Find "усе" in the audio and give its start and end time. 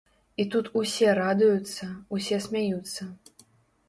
0.79-1.11, 2.17-2.39